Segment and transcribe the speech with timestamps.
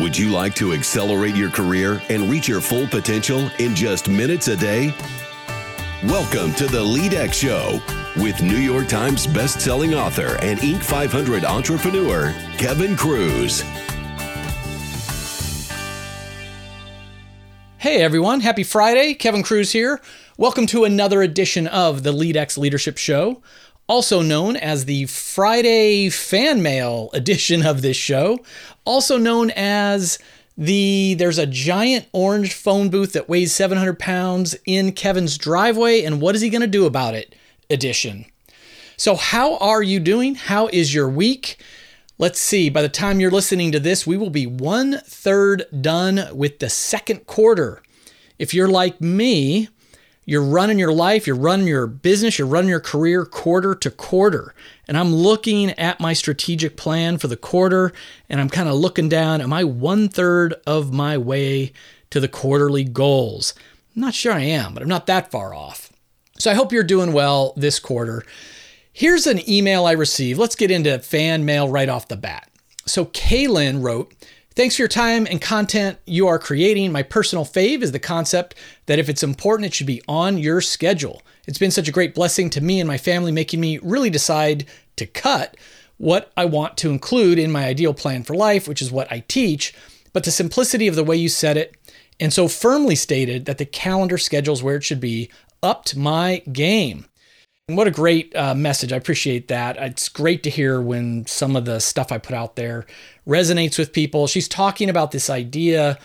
[0.00, 4.46] Would you like to accelerate your career and reach your full potential in just minutes
[4.46, 4.94] a day?
[6.04, 7.80] Welcome to the LeadX Show
[8.22, 10.84] with New York Times best-selling author and Inc.
[10.84, 13.62] 500 entrepreneur Kevin Kruse.
[17.78, 19.14] Hey everyone, happy Friday.
[19.14, 20.00] Kevin Kruse here.
[20.36, 23.42] Welcome to another edition of the LeadX Leadership Show,
[23.88, 28.38] also known as the Friday fan mail edition of this show,
[28.84, 30.18] also known as
[30.56, 36.20] the there's a giant orange phone booth that weighs 700 pounds in Kevin's driveway, and
[36.20, 37.34] what is he going to do about it
[37.70, 38.26] edition.
[38.96, 40.34] So, how are you doing?
[40.34, 41.62] How is your week?
[42.18, 46.28] Let's see, by the time you're listening to this, we will be one third done
[46.32, 47.80] with the second quarter.
[48.40, 49.68] If you're like me,
[50.28, 54.54] you're running your life, you're running your business, you're running your career quarter to quarter.
[54.86, 57.94] And I'm looking at my strategic plan for the quarter
[58.28, 59.40] and I'm kind of looking down.
[59.40, 61.72] Am I one third of my way
[62.10, 63.54] to the quarterly goals?
[63.96, 65.90] I'm not sure I am, but I'm not that far off.
[66.38, 68.22] So I hope you're doing well this quarter.
[68.92, 70.38] Here's an email I received.
[70.38, 72.50] Let's get into fan mail right off the bat.
[72.84, 74.12] So Kaylin wrote,
[74.58, 76.90] Thanks for your time and content you are creating.
[76.90, 78.56] My personal fave is the concept
[78.86, 81.22] that if it's important, it should be on your schedule.
[81.46, 84.66] It's been such a great blessing to me and my family, making me really decide
[84.96, 85.56] to cut
[85.96, 89.20] what I want to include in my ideal plan for life, which is what I
[89.28, 89.72] teach,
[90.12, 91.76] but the simplicity of the way you said it
[92.18, 95.30] and so firmly stated that the calendar schedules where it should be
[95.62, 97.04] upped my game.
[97.68, 98.94] What a great uh, message.
[98.94, 99.76] I appreciate that.
[99.76, 102.86] It's great to hear when some of the stuff I put out there
[103.26, 104.26] resonates with people.
[104.26, 105.98] She's talking about this idea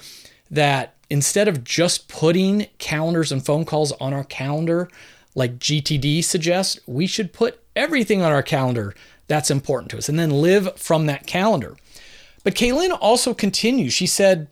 [0.52, 4.90] that instead of just putting calendars and phone calls on our calendar,
[5.36, 8.94] like GTD suggests, we should put everything on our calendar
[9.28, 11.78] that's important to us and then live from that calendar.
[12.44, 13.94] But Kaylin also continues.
[13.94, 14.50] She said,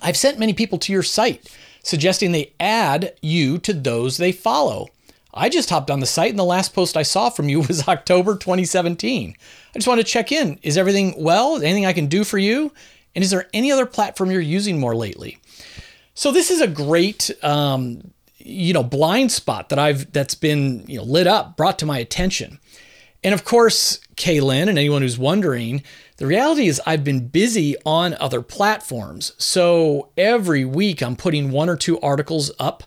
[0.00, 4.90] I've sent many people to your site suggesting they add you to those they follow.
[5.32, 7.88] I just hopped on the site and the last post I saw from you was
[7.88, 9.36] October 2017.
[9.38, 10.58] I just want to check in.
[10.62, 11.56] Is everything well?
[11.56, 12.72] Anything I can do for you?
[13.14, 15.38] And is there any other platform you're using more lately?
[16.14, 20.98] So this is a great, um, you know, blind spot that I've that's been you
[20.98, 22.58] know lit up, brought to my attention.
[23.22, 25.82] And of course, Kaylin and anyone who's wondering,
[26.16, 29.32] the reality is I've been busy on other platforms.
[29.38, 32.84] So every week I'm putting one or two articles up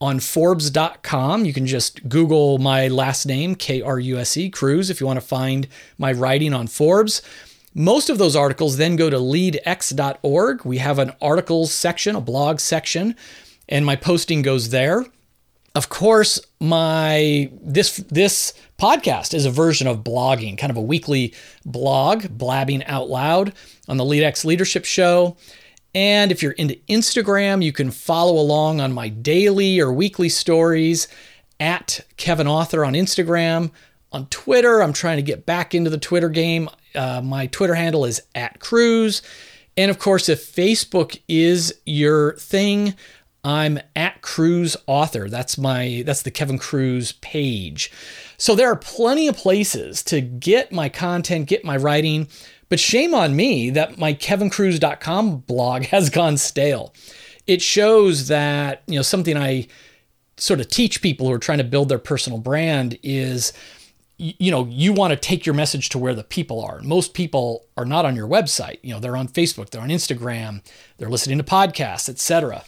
[0.00, 1.44] on Forbes.com.
[1.44, 5.06] You can just Google my last name, K R U S E, Kruse, if you
[5.06, 5.68] want to find
[5.98, 7.22] my writing on Forbes.
[7.74, 10.64] Most of those articles then go to leadx.org.
[10.64, 13.14] We have an articles section, a blog section,
[13.68, 15.06] and my posting goes there.
[15.76, 21.32] Of course, my this this podcast is a version of blogging, kind of a weekly
[21.64, 23.52] blog, blabbing out loud
[23.86, 25.36] on the LeadX Leadership Show.
[25.94, 31.08] And if you're into Instagram, you can follow along on my daily or weekly stories
[31.58, 33.70] at Kevin Author on Instagram.
[34.12, 36.68] On Twitter, I'm trying to get back into the Twitter game.
[36.94, 39.22] Uh, my Twitter handle is at Kruse.
[39.76, 42.94] And of course, if Facebook is your thing,
[43.44, 45.28] I'm at Kruse Author.
[45.28, 47.90] That's my that's the Kevin Kruse page.
[48.36, 52.28] So there are plenty of places to get my content, get my writing.
[52.70, 56.94] But shame on me that my kevinkruse.com blog has gone stale.
[57.46, 59.66] It shows that, you know, something I
[60.38, 63.52] sort of teach people who are trying to build their personal brand is
[64.22, 66.82] you know, you want to take your message to where the people are.
[66.82, 68.78] Most people are not on your website.
[68.82, 70.62] You know, they're on Facebook, they're on Instagram,
[70.98, 72.62] they're listening to podcasts, etc.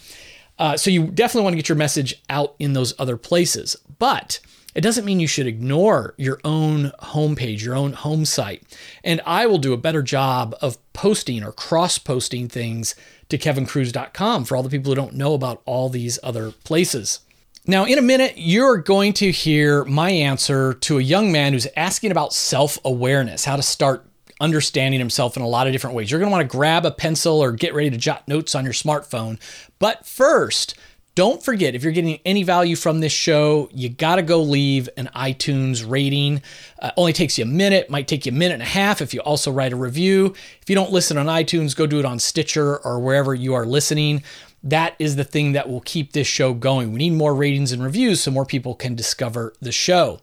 [0.59, 3.77] Uh, so you definitely want to get your message out in those other places.
[3.99, 4.41] But
[4.75, 8.63] it doesn't mean you should ignore your own homepage, your own home site.
[9.05, 12.95] And I will do a better job of posting or cross posting things
[13.29, 17.21] to kevinkruse.com for all the people who don't know about all these other places.
[17.67, 21.69] Now, in a minute, you're going to hear my answer to a young man who's
[21.77, 24.05] asking about self awareness, how to start
[24.41, 26.11] understanding himself in a lot of different ways.
[26.11, 28.65] You're going to want to grab a pencil or get ready to jot notes on
[28.65, 29.39] your smartphone.
[29.79, 30.75] But first,
[31.15, 34.89] don't forget, if you're getting any value from this show, you got to go leave
[34.97, 36.41] an iTunes rating.
[36.79, 39.13] Uh, only takes you a minute, might take you a minute and a half if
[39.13, 40.35] you also write a review.
[40.63, 43.67] If you don't listen on iTunes, go do it on Stitcher or wherever you are
[43.67, 44.23] listening.
[44.63, 46.93] That is the thing that will keep this show going.
[46.93, 50.21] We need more ratings and reviews so more people can discover the show.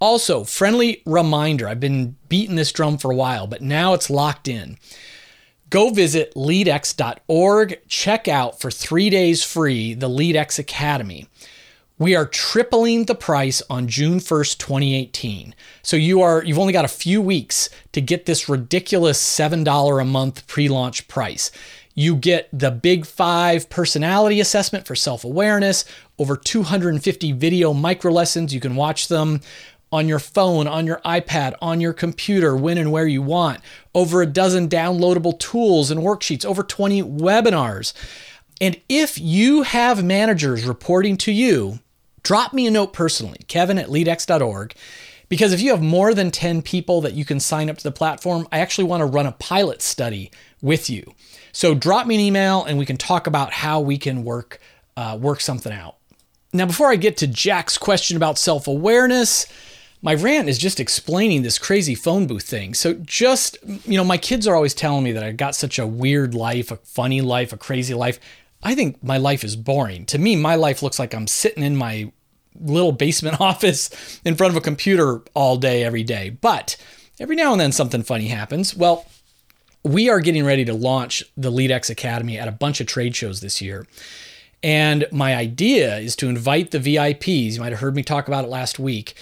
[0.00, 4.46] Also, friendly reminder I've been beating this drum for a while, but now it's locked
[4.46, 4.78] in
[5.70, 7.80] go visit leadx.org.
[7.88, 11.26] Check out for three days free the LeadX Academy.
[11.98, 15.54] we are tripling the price on June 1st, 2018.
[15.82, 20.04] So you are you've only got a few weeks to get this ridiculous $7 a
[20.04, 21.50] month pre-launch price.
[21.94, 25.84] You get the Big 5 personality assessment for self-awareness,
[26.16, 29.40] over 250 video micro lessons, you can watch them
[29.90, 33.60] on your phone, on your iPad, on your computer, when and where you want.
[33.94, 37.92] Over a dozen downloadable tools and worksheets, over 20 webinars.
[38.60, 41.78] And if you have managers reporting to you
[42.22, 44.74] drop me a note personally, kevin at leadx.org.
[45.28, 47.92] Because if you have more than 10 people that you can sign up to the
[47.92, 50.30] platform, I actually want to run a pilot study
[50.62, 51.14] with you.
[51.52, 54.60] So drop me an email and we can talk about how we can work
[54.96, 55.96] uh, work something out.
[56.52, 59.46] Now, before I get to Jack's question about self awareness,
[60.00, 62.74] my rant is just explaining this crazy phone booth thing.
[62.74, 65.86] So, just, you know, my kids are always telling me that I got such a
[65.86, 68.20] weird life, a funny life, a crazy life.
[68.62, 70.06] I think my life is boring.
[70.06, 72.12] To me, my life looks like I'm sitting in my
[72.60, 76.30] little basement office in front of a computer all day, every day.
[76.30, 76.76] But
[77.18, 78.76] every now and then something funny happens.
[78.76, 79.06] Well,
[79.84, 83.40] we are getting ready to launch the LeadX Academy at a bunch of trade shows
[83.40, 83.86] this year.
[84.62, 88.44] And my idea is to invite the VIPs, you might have heard me talk about
[88.44, 89.14] it last week,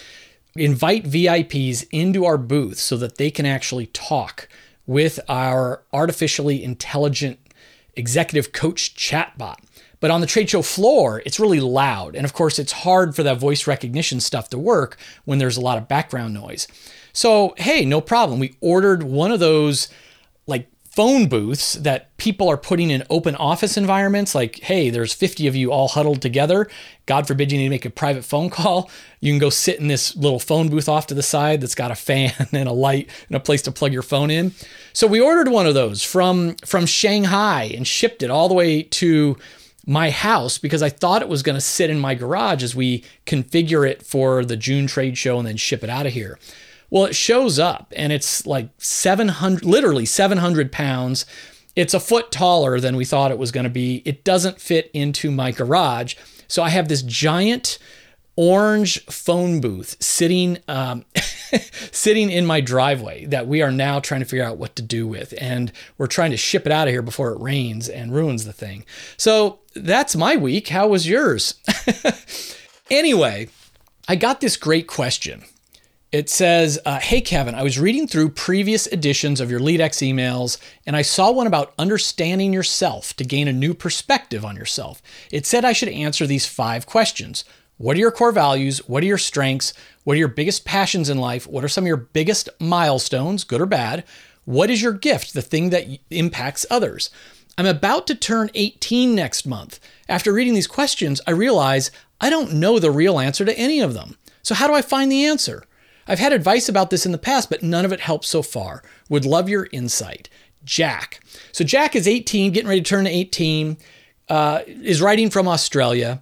[0.59, 4.49] invite VIPs into our booth so that they can actually talk
[4.85, 7.39] with our artificially intelligent
[7.95, 9.57] executive coach chatbot.
[9.99, 12.15] But on the trade show floor, it's really loud.
[12.15, 15.61] And of course, it's hard for that voice recognition stuff to work when there's a
[15.61, 16.67] lot of background noise.
[17.13, 18.39] So, hey, no problem.
[18.39, 19.87] We ordered one of those
[20.45, 24.33] like phone booths that people are putting in open office environments.
[24.33, 26.67] Like, hey, there's 50 of you all huddled together.
[27.05, 28.89] God forbid you need to make a private phone call.
[29.19, 31.91] You can go sit in this little phone booth off to the side that's got
[31.91, 34.53] a fan and a light and a place to plug your phone in.
[34.91, 38.81] So we ordered one of those from from Shanghai and shipped it all the way
[38.81, 39.37] to
[39.85, 43.03] my house because I thought it was going to sit in my garage as we
[43.27, 46.39] configure it for the June trade show and then ship it out of here.
[46.89, 51.25] Well, it shows up and it's like 700, literally 700 pounds.
[51.75, 54.01] It's a foot taller than we thought it was going to be.
[54.05, 56.15] It doesn't fit into my garage.
[56.47, 57.77] So I have this giant
[58.37, 61.03] orange phone booth sitting um,
[61.91, 65.07] sitting in my driveway that we are now trying to figure out what to do
[65.07, 68.45] with and we're trying to ship it out of here before it rains and ruins
[68.45, 68.85] the thing
[69.17, 71.55] so that's my week how was yours
[72.91, 73.47] anyway
[74.07, 75.43] i got this great question
[76.11, 80.57] it says, uh, Hey, Kevin, I was reading through previous editions of your LeadX emails
[80.85, 85.01] and I saw one about understanding yourself to gain a new perspective on yourself.
[85.31, 87.43] It said I should answer these five questions
[87.77, 88.79] what are your core values?
[88.87, 89.71] What are your strengths?
[90.03, 91.45] What are your biggest passions in life?
[91.45, 94.03] What are some of your biggest milestones, good or bad?
[94.45, 97.11] What is your gift, the thing that impacts others?
[97.55, 99.79] I'm about to turn 18 next month.
[100.09, 103.93] After reading these questions, I realize I don't know the real answer to any of
[103.93, 104.17] them.
[104.41, 105.63] So, how do I find the answer?
[106.07, 108.83] I've had advice about this in the past, but none of it helps so far.
[109.09, 110.29] Would love your insight.
[110.63, 111.21] Jack.
[111.51, 113.77] So, Jack is 18, getting ready to turn 18,
[114.29, 116.21] uh, is writing from Australia.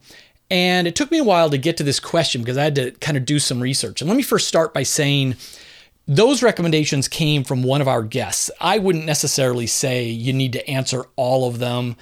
[0.52, 2.92] And it took me a while to get to this question because I had to
[2.92, 4.02] kind of do some research.
[4.02, 5.36] And let me first start by saying
[6.08, 8.52] those recommendations came from one of our guests.
[8.62, 11.96] I wouldn't necessarily say you need to answer all of them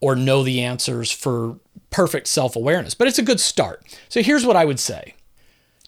[0.00, 1.58] or know the answers for
[1.90, 3.84] perfect self awareness, but it's a good start.
[4.08, 5.14] So here's what I would say.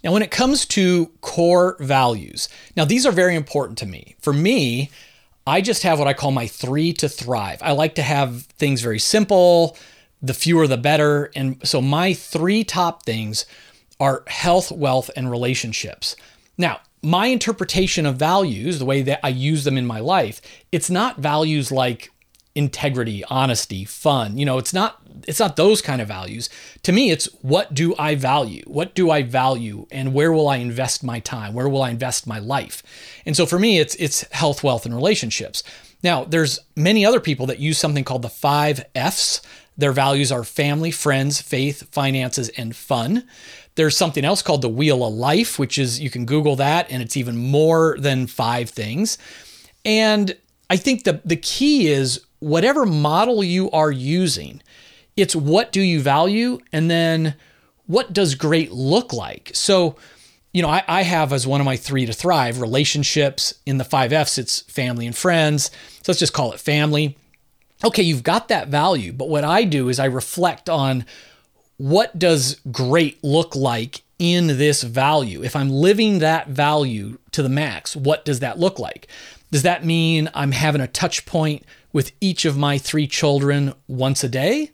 [0.03, 4.17] Now, when it comes to core values, now these are very important to me.
[4.21, 4.91] For me,
[5.47, 7.61] I just have what I call my three to thrive.
[7.63, 9.77] I like to have things very simple,
[10.21, 11.31] the fewer the better.
[11.35, 13.45] And so my three top things
[13.99, 16.17] are health, wealth, and relationships.
[16.57, 20.41] Now, my interpretation of values, the way that I use them in my life,
[20.71, 22.12] it's not values like
[22.55, 24.37] integrity, honesty, fun.
[24.37, 26.49] You know, it's not it's not those kind of values.
[26.83, 28.63] To me, it's what do I value?
[28.67, 31.55] What do I value and where will I invest my time?
[31.55, 32.83] Where will I invest my life?
[33.25, 35.63] And so for me, it's it's health, wealth and relationships.
[36.03, 39.41] Now, there's many other people that use something called the 5 Fs.
[39.77, 43.27] Their values are family, friends, faith, finances, and fun.
[43.77, 47.03] There's something else called the Wheel of Life, which is you can Google that, and
[47.03, 49.17] it's even more than five things.
[49.85, 50.37] And
[50.69, 54.63] I think the, the key is whatever model you are using,
[55.17, 57.35] it's what do you value, and then
[57.87, 59.51] what does great look like?
[59.55, 59.97] So,
[60.53, 63.55] you know, I, I, have as one of my three to thrive relationships.
[63.67, 65.71] In the five F's, it's family and friends.
[66.03, 67.17] So let's just call it family
[67.85, 71.05] okay, you've got that value, but what I do is I reflect on
[71.77, 75.43] what does great look like in this value?
[75.43, 79.09] If I'm living that value to the max, what does that look like?
[79.51, 84.25] Does that mean I'm having a touch point with each of my three children once
[84.25, 84.71] a day?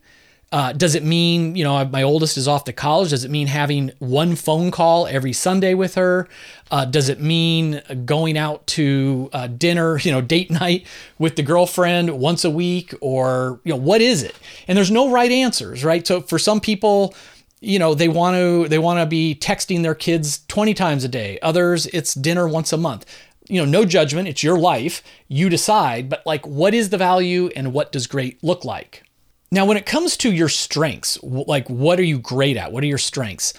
[0.50, 3.10] Uh, does it mean, you know, my oldest is off to college?
[3.10, 6.26] Does it mean having one phone call every Sunday with her?
[6.70, 10.86] Uh, does it mean going out to uh, dinner, you know, date night
[11.18, 12.94] with the girlfriend once a week?
[13.02, 14.34] Or, you know, what is it?
[14.66, 16.06] And there's no right answers, right?
[16.06, 17.14] So for some people,
[17.60, 21.08] you know they want to they want to be texting their kids 20 times a
[21.08, 23.04] day others it's dinner once a month
[23.48, 27.50] you know no judgment it's your life you decide but like what is the value
[27.56, 29.02] and what does great look like
[29.50, 32.70] now, when it comes to your strengths, like what are you great at?
[32.70, 33.54] What are your strengths?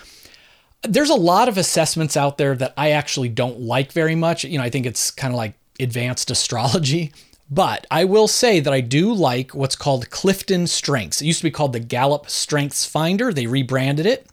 [0.83, 4.43] There's a lot of assessments out there that I actually don't like very much.
[4.43, 7.11] You know, I think it's kind of like advanced astrology.
[7.51, 11.19] But I will say that I do like what's called Clifton Strengths.
[11.19, 13.33] It used to be called the Gallup Strengths Finder.
[13.33, 14.27] They rebranded it.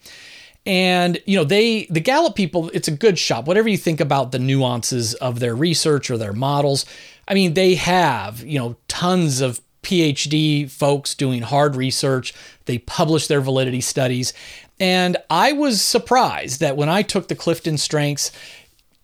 [0.66, 3.46] And you know, they the Gallup people, it's a good shop.
[3.46, 6.85] Whatever you think about the nuances of their research or their models,
[7.28, 12.35] I mean, they have, you know, tons of PhD folks doing hard research.
[12.64, 14.32] They publish their validity studies.
[14.80, 18.32] And I was surprised that when I took the Clifton Strengths,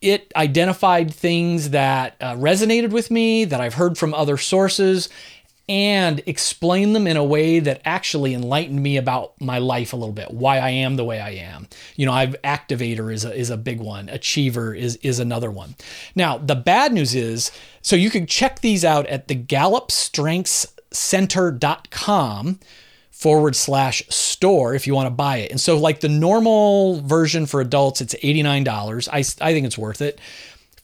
[0.00, 5.08] it identified things that uh, resonated with me, that I've heard from other sources,
[5.72, 10.12] and explain them in a way that actually enlightened me about my life a little
[10.12, 11.66] bit, why I am the way I am.
[11.96, 15.74] You know, I've activator is a, is a big one, achiever is is another one.
[16.14, 17.50] Now, the bad news is,
[17.80, 22.60] so you can check these out at the Gallup Strengths center.com
[23.10, 25.50] forward slash store if you want to buy it.
[25.50, 29.08] And so, like the normal version for adults, it's $89.
[29.10, 30.20] I, I think it's worth it.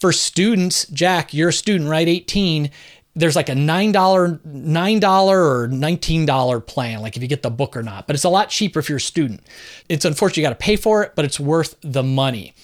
[0.00, 2.08] For students, Jack, you're a student, right?
[2.08, 2.70] 18.
[3.18, 7.82] There's like a $9, $9 or $19 plan, like if you get the book or
[7.82, 8.06] not.
[8.06, 9.40] But it's a lot cheaper if you're a student.
[9.88, 12.54] It's unfortunate you got to pay for it, but it's worth the money.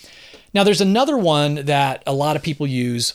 [0.53, 3.15] Now, there's another one that a lot of people use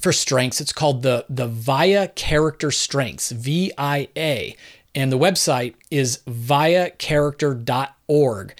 [0.00, 0.60] for strengths.
[0.60, 4.56] It's called the the VIA Character Strengths, V I A,
[4.94, 8.54] and the website is viacharacter.org.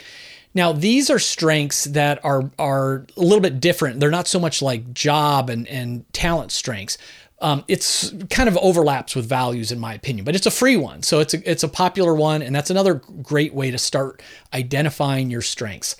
[0.54, 4.00] Now, these are strengths that are are a little bit different.
[4.00, 6.98] They're not so much like job and, and talent strengths.
[7.40, 11.02] Um, it's kind of overlaps with values in my opinion, but it's a free one.
[11.04, 14.20] So it's a, it's a popular one, and that's another great way to start
[14.52, 15.94] identifying your strengths.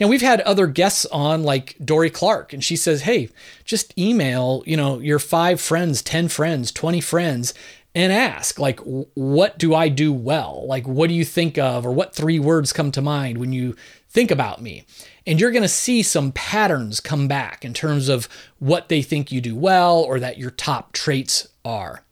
[0.00, 3.28] Now we've had other guests on like Dorie Clark and she says, "Hey,
[3.64, 7.54] just email, you know, your 5 friends, 10 friends, 20 friends
[7.94, 10.64] and ask like what do I do well?
[10.66, 13.76] Like what do you think of or what three words come to mind when you
[14.08, 14.84] think about me?"
[15.26, 18.28] And you're going to see some patterns come back in terms of
[18.58, 22.04] what they think you do well or that your top traits are.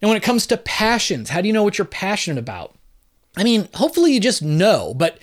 [0.00, 2.74] Now, when it comes to passions, how do you know what you're passionate about?
[3.36, 5.18] I mean, hopefully you just know, but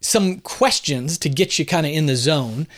[0.00, 2.68] some questions to get you kind of in the zone.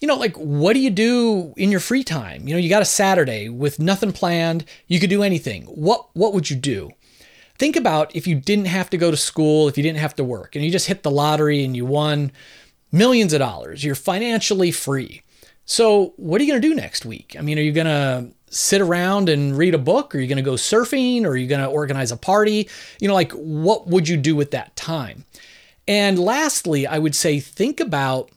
[0.00, 2.48] You know, like what do you do in your free time?
[2.48, 5.64] You know, you got a Saturday with nothing planned, you could do anything.
[5.64, 6.90] What what would you do?
[7.58, 10.24] Think about if you didn't have to go to school, if you didn't have to
[10.24, 12.32] work, and you just hit the lottery and you won
[12.90, 13.84] millions of dollars.
[13.84, 15.22] You're financially free.
[15.66, 17.36] So, what are you going to do next week?
[17.38, 20.14] I mean, are you going to sit around and read a book?
[20.14, 21.24] Are you going to go surfing?
[21.24, 22.68] Are you going to organize a party?
[22.98, 25.24] You know, like what would you do with that time?
[25.86, 28.30] And lastly, I would say think about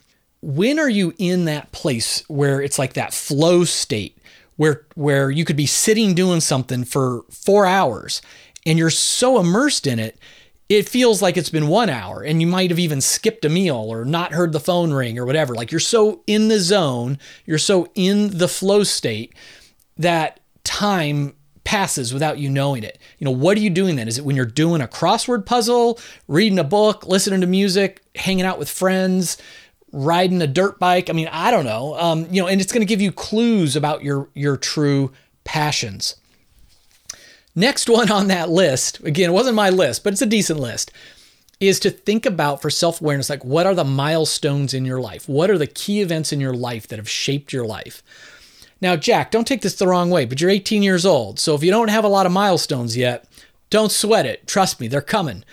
[0.43, 4.17] when are you in that place where it's like that flow state
[4.57, 8.21] where where you could be sitting doing something for 4 hours
[8.65, 10.19] and you're so immersed in it
[10.67, 13.85] it feels like it's been 1 hour and you might have even skipped a meal
[13.87, 17.57] or not heard the phone ring or whatever like you're so in the zone you're
[17.57, 19.33] so in the flow state
[19.97, 21.33] that time
[21.63, 22.99] passes without you knowing it.
[23.19, 24.09] You know, what are you doing then?
[24.09, 25.97] Is it when you're doing a crossword puzzle,
[26.27, 29.37] reading a book, listening to music, hanging out with friends,
[29.93, 31.09] riding a dirt bike?
[31.09, 31.97] I mean, I don't know.
[31.97, 35.13] Um, you know, and it's going to give you clues about your your true
[35.45, 36.15] passions.
[37.55, 40.91] Next one on that list, again, it wasn't my list, but it's a decent list,
[41.59, 45.29] is to think about for self awareness like, what are the milestones in your life?
[45.29, 48.01] What are the key events in your life that have shaped your life?
[48.81, 51.39] Now, Jack, don't take this the wrong way, but you're 18 years old.
[51.39, 53.25] So if you don't have a lot of milestones yet,
[53.69, 54.45] don't sweat it.
[54.45, 55.45] Trust me, they're coming.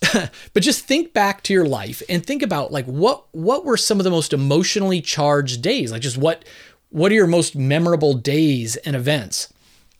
[0.52, 3.98] but just think back to your life and think about like what what were some
[3.98, 5.90] of the most emotionally charged days?
[5.92, 6.44] Like just what
[6.90, 9.52] what are your most memorable days and events?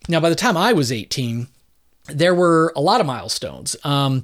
[0.07, 1.47] Now, by the time I was 18,
[2.07, 3.75] there were a lot of milestones.
[3.83, 4.23] Um,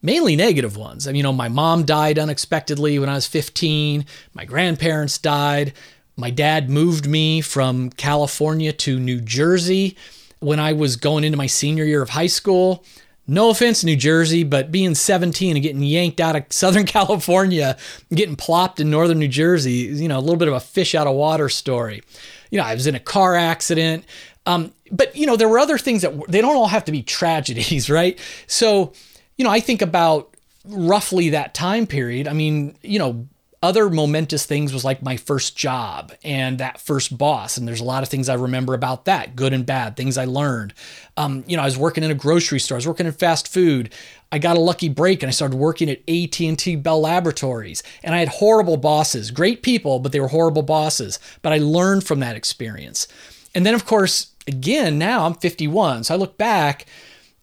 [0.00, 1.06] mainly negative ones.
[1.06, 4.06] I mean, you know, my mom died unexpectedly when I was 15.
[4.34, 5.72] My grandparents died.
[6.16, 9.96] My dad moved me from California to New Jersey
[10.38, 12.84] when I was going into my senior year of high school.
[13.26, 17.76] No offense, New Jersey, but being 17 and getting yanked out of Southern California,
[18.14, 21.06] getting plopped in Northern New Jersey, you know, a little bit of a fish out
[21.06, 22.02] of water story.
[22.50, 24.04] You know, I was in a car accident.
[24.46, 27.02] Um, but, you know, there were other things that they don't all have to be
[27.02, 28.18] tragedies, right?
[28.46, 28.92] So,
[29.36, 32.28] you know, I think about roughly that time period.
[32.28, 33.26] I mean, you know,
[33.62, 37.56] other momentous things was like my first job and that first boss.
[37.56, 40.24] And there's a lot of things I remember about that, good and bad, things I
[40.26, 40.74] learned.
[41.16, 43.48] Um, you know, I was working in a grocery store, I was working in fast
[43.48, 43.92] food.
[44.30, 47.82] I got a lucky break and I started working at AT&T Bell Laboratories.
[48.02, 51.18] And I had horrible bosses, great people, but they were horrible bosses.
[51.42, 53.08] But I learned from that experience.
[53.54, 56.04] And then, of course, again, now I'm 51.
[56.04, 56.86] So I look back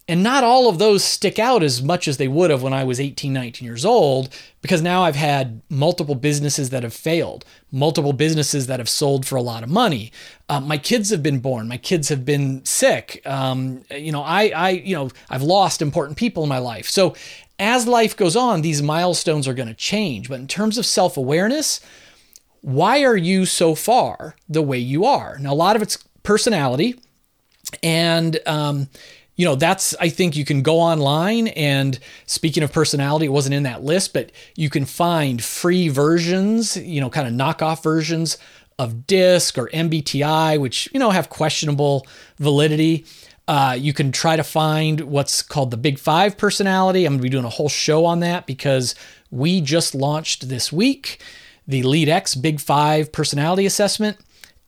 [0.07, 2.83] and not all of those stick out as much as they would have when I
[2.83, 4.29] was 18, 19 years old,
[4.61, 9.37] because now I've had multiple businesses that have failed, multiple businesses that have sold for
[9.37, 10.11] a lot of money.
[10.49, 13.21] Uh, my kids have been born, my kids have been sick.
[13.25, 16.89] Um, you know, I, I, you know, I've lost important people in my life.
[16.89, 17.15] So
[17.57, 20.27] as life goes on, these milestones are going to change.
[20.27, 21.79] But in terms of self awareness,
[22.59, 25.37] why are you so far the way you are?
[25.39, 26.99] Now, a lot of it's personality
[27.81, 28.89] and, um,
[29.35, 33.55] you know, that's, I think you can go online and speaking of personality, it wasn't
[33.55, 38.37] in that list, but you can find free versions, you know, kind of knockoff versions
[38.77, 42.05] of DISC or MBTI, which, you know, have questionable
[42.37, 43.05] validity.
[43.47, 47.05] Uh, you can try to find what's called the Big Five personality.
[47.05, 48.95] I'm going to be doing a whole show on that because
[49.31, 51.21] we just launched this week
[51.67, 54.17] the LeadX Big Five personality assessment.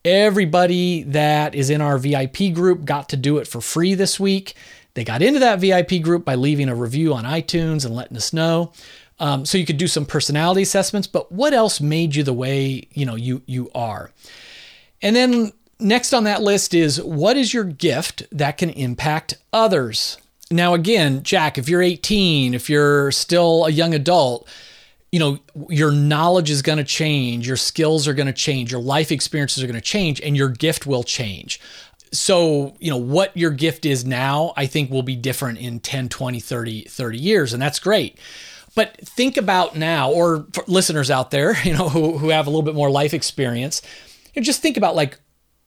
[0.06, 4.54] Everybody that is in our VIP group got to do it for free this week.
[4.94, 8.32] They got into that VIP group by leaving a review on iTunes and letting us
[8.32, 8.72] know.
[9.20, 12.88] Um, so you could do some personality assessments, but what else made you the way
[12.94, 14.12] you know you you are?
[15.02, 20.18] And then next on that list is what is your gift that can impact others?
[20.52, 24.48] Now again, Jack, if you're 18, if you're still a young adult,
[25.16, 28.82] you know, your knowledge is going to change, your skills are going to change, your
[28.82, 31.58] life experiences are going to change, and your gift will change.
[32.12, 36.10] So, you know, what your gift is now, I think will be different in 10,
[36.10, 38.20] 20, 30, 30 years, and that's great.
[38.76, 42.62] But think about now, or listeners out there, you know, who, who have a little
[42.62, 43.82] bit more life experience,
[44.34, 45.18] you know, just think about like,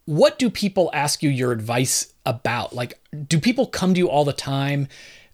[0.04, 2.74] what do people ask you your advice about?
[2.74, 4.88] Like, do people come to you all the time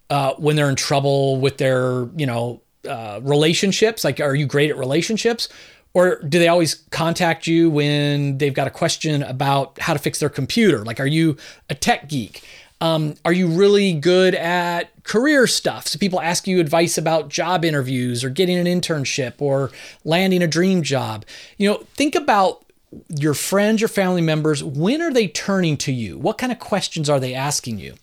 [0.09, 4.03] uh, when they're in trouble with their, you know, uh, relationships?
[4.03, 5.49] Like, are you great at relationships?
[5.93, 10.19] Or do they always contact you when they've got a question about how to fix
[10.19, 10.83] their computer?
[10.83, 11.37] Like, are you
[11.69, 12.43] a tech geek?
[12.81, 15.87] Um, are you really good at career stuff?
[15.87, 19.71] So people ask you advice about job interviews or getting an internship or
[20.03, 21.25] landing a dream job.
[21.57, 22.65] You know, think about
[23.07, 24.63] your friends, your family members.
[24.63, 26.17] When are they turning to you?
[26.17, 27.95] What kind of questions are they asking you?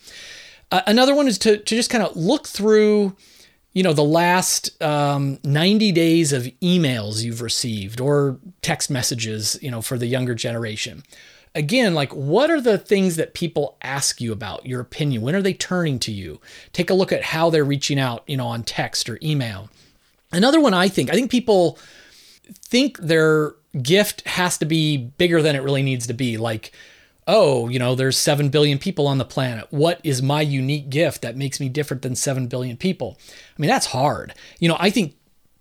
[0.71, 3.15] Uh, another one is to, to just kind of look through
[3.73, 9.71] you know, the last um, 90 days of emails you've received or text messages, you
[9.71, 11.03] know, for the younger generation.
[11.55, 15.23] Again, like what are the things that people ask you about your opinion?
[15.23, 16.41] When are they turning to you?
[16.73, 19.71] Take a look at how they're reaching out, you know, on text or email.
[20.31, 21.79] Another one I think, I think people
[22.65, 26.37] think their gift has to be bigger than it really needs to be.
[26.37, 26.73] Like,
[27.33, 29.67] oh, you know, there's 7 billion people on the planet.
[29.71, 33.19] What is my unique gift that makes me different than 7 billion people?
[33.27, 34.35] I mean, that's hard.
[34.61, 35.17] You know, I think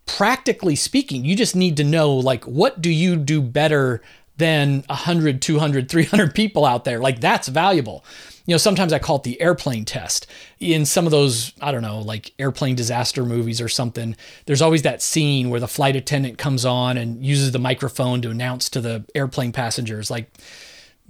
[0.05, 4.01] practically speaking, you just need to know like what do you do better
[4.35, 6.99] than 100, 200, 300 people out there?
[6.99, 8.03] Like that's valuable.
[8.45, 10.27] You know, sometimes I call it the airplane test.
[10.59, 14.81] In some of those, I don't know, like airplane disaster movies or something, there's always
[14.81, 18.81] that scene where the flight attendant comes on and uses the microphone to announce to
[18.81, 20.27] the airplane passengers like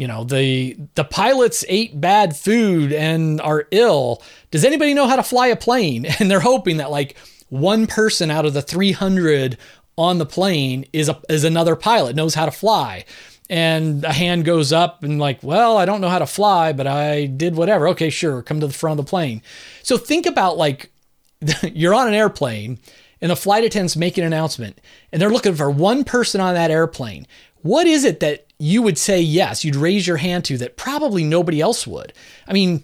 [0.02, 4.24] you know the the pilots ate bad food and are ill.
[4.50, 6.08] Does anybody know how to fly a plane?
[6.20, 7.18] And they're hoping that like
[7.50, 9.60] one person out of the 300
[9.98, 13.06] on the plane is a, is another pilot knows how to fly.
[13.48, 16.88] And a hand goes up and like well i don't know how to fly but
[16.88, 17.88] i did whatever.
[17.90, 19.44] Okay sure come to the front of the plane.
[19.84, 20.92] So think about like
[21.62, 22.80] you're on an airplane
[23.22, 26.72] and the flight attendant's make an announcement and they're looking for one person on that
[26.72, 27.28] airplane
[27.62, 31.24] what is it that you would say yes, you'd raise your hand to that probably
[31.24, 32.14] nobody else would.
[32.48, 32.84] I mean,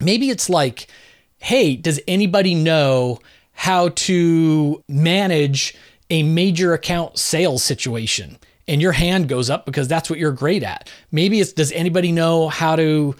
[0.00, 0.86] maybe it's like,
[1.38, 3.18] hey, does anybody know
[3.52, 5.76] how to manage
[6.10, 8.38] a major account sales situation?
[8.68, 10.90] And your hand goes up because that's what you're great at.
[11.10, 13.14] Maybe it's does anybody know how to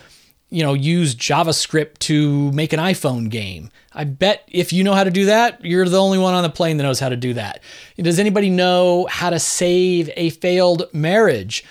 [0.49, 3.71] you know, use JavaScript to make an iPhone game.
[3.93, 6.51] I bet if you know how to do that, you're the only one on the
[6.51, 7.63] plane that knows how to do that.
[7.97, 11.65] Does anybody know how to save a failed marriage?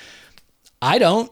[0.81, 1.31] I don't,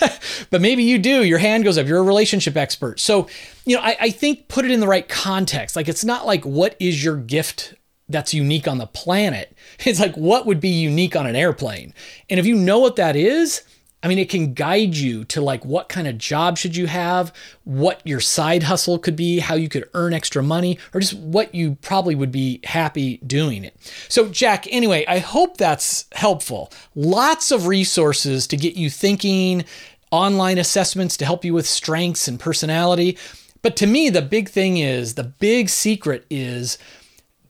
[0.50, 1.24] but maybe you do.
[1.24, 1.86] Your hand goes up.
[1.86, 3.00] You're a relationship expert.
[3.00, 3.28] So,
[3.66, 5.76] you know, I, I, think put it in the right context.
[5.76, 7.74] Like, it's not like what is your gift
[8.08, 9.56] that's unique on the planet.
[9.86, 11.92] It's like what would be unique on an airplane.
[12.30, 13.62] And if you know what that is,
[14.04, 17.32] I mean, it can guide you to like what kind of job should you have,
[17.64, 21.54] what your side hustle could be, how you could earn extra money, or just what
[21.54, 23.74] you probably would be happy doing it.
[24.10, 26.70] So, Jack, anyway, I hope that's helpful.
[26.94, 29.64] Lots of resources to get you thinking,
[30.10, 33.16] online assessments to help you with strengths and personality.
[33.62, 36.76] But to me, the big thing is the big secret is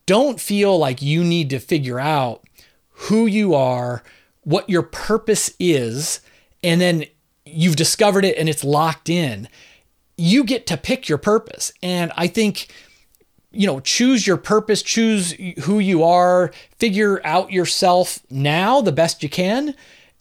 [0.07, 2.45] don't feel like you need to figure out
[2.91, 4.05] who you are,
[4.45, 6.21] what your purpose is
[6.65, 7.05] and then
[7.45, 9.49] you've discovered it and it's locked in,
[10.17, 11.73] you get to pick your purpose.
[11.83, 12.73] And I think,
[13.53, 15.33] you know, choose your purpose, choose
[15.65, 19.75] who you are, figure out yourself now the best you can,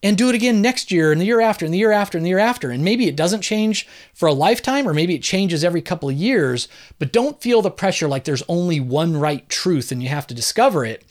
[0.04, 2.26] and do it again next year and the year after and the year after and
[2.26, 2.70] the year after.
[2.72, 6.16] And maybe it doesn't change for a lifetime or maybe it changes every couple of
[6.16, 6.68] years,
[7.00, 10.34] but don't feel the pressure like there's only one right truth and you have to
[10.34, 11.06] discover it.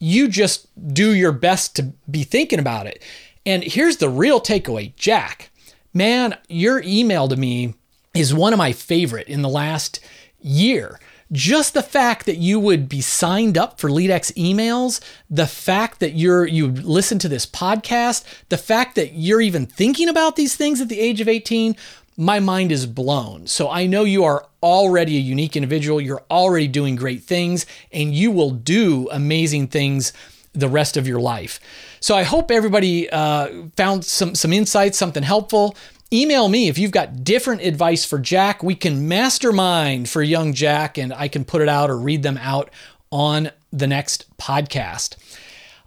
[0.00, 3.00] You just do your best to be thinking about it.
[3.46, 5.50] And here's the real takeaway Jack,
[5.92, 7.74] man, your email to me
[8.14, 10.00] is one of my favorite in the last
[10.40, 10.98] year.
[11.32, 16.12] Just the fact that you would be signed up for LeadX emails, the fact that
[16.12, 20.80] you're you listen to this podcast, the fact that you're even thinking about these things
[20.80, 21.76] at the age of 18,
[22.16, 23.46] my mind is blown.
[23.46, 28.14] So I know you are already a unique individual, you're already doing great things, and
[28.14, 30.12] you will do amazing things
[30.54, 31.60] the rest of your life.
[32.00, 35.76] So I hope everybody uh, found some some insights, something helpful.
[36.12, 38.62] Email me if you've got different advice for Jack.
[38.62, 42.38] We can mastermind for young Jack, and I can put it out or read them
[42.38, 42.70] out
[43.10, 45.16] on the next podcast.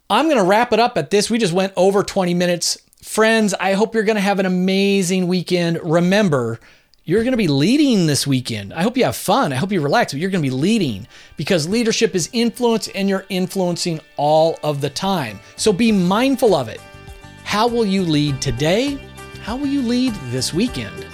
[0.10, 1.30] I'm going to wrap it up at this.
[1.30, 2.78] We just went over 20 minutes.
[3.04, 5.80] Friends, I hope you're going to have an amazing weekend.
[5.84, 6.60] Remember,
[7.08, 8.74] you're going to be leading this weekend.
[8.74, 9.54] I hope you have fun.
[9.54, 13.08] I hope you relax, but you're going to be leading because leadership is influence and
[13.08, 15.40] you're influencing all of the time.
[15.56, 16.82] So be mindful of it.
[17.46, 19.00] How will you lead today?
[19.42, 21.08] How will you lead this weekend?